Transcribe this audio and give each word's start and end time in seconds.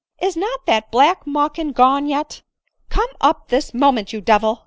is 0.19 0.35
not 0.35 0.65
that 0.65 0.91
black 0.91 1.27
mawkin 1.27 1.71
gone 1.71 2.07
yet? 2.07 2.41
Come 2.89 3.09
up 3.21 3.49
this 3.49 3.71
moment, 3.71 4.11
you 4.11 4.19
devil!" 4.19 4.57